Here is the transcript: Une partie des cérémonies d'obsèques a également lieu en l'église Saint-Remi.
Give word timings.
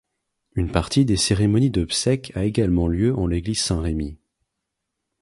Une 0.55 0.71
partie 0.71 1.05
des 1.05 1.15
cérémonies 1.15 1.69
d'obsèques 1.69 2.31
a 2.35 2.43
également 2.43 2.87
lieu 2.87 3.15
en 3.15 3.27
l'église 3.27 3.61
Saint-Remi. 3.61 4.17